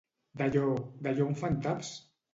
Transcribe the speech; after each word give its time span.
—D'allò... 0.41 0.71
—D'allò 1.09 1.29
en 1.35 1.39
fan 1.43 1.63
taps! 1.67 1.97